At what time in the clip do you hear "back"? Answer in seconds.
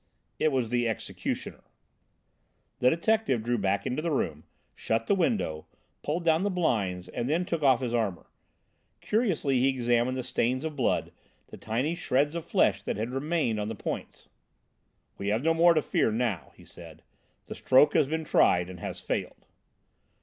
3.59-3.85